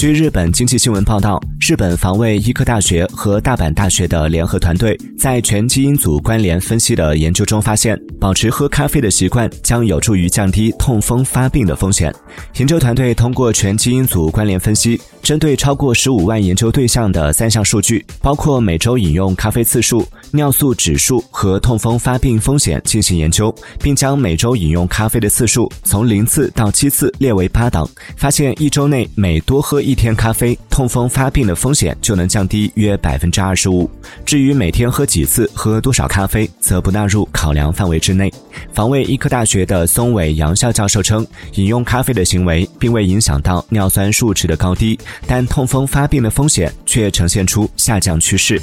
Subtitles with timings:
[0.00, 12.10] 据日本经济新闻报道，日本防卫医科大学和大阪大学的联合团队在全基因组关联分析的研究中发现，保持喝咖啡的习惯将有助于降低痛风发病的风险。
[12.56, 14.98] 研究团队通过全基因组关联分析。
[15.22, 33.90] 针对超过十五万研究对象的三项数据，包括每周饮用咖啡次数、尿素指数和痛风发病风险进行研究，并将每周饮用咖啡的次数从零次到七次列为八档，发现一周内每多喝一天咖啡，痛风发病的风险就能降低约百分之二十五。
[34.24, 38.32] 至于每天喝几次、喝多少咖啡，则不纳入考量范围之内。
[38.72, 44.98] 防卫医科大学的松尾洋孝教授称，饮用咖啡的行为并未影响到尿酸数值的高低。
[45.26, 48.60] 但痛风发病的风险却呈现出下降趋势。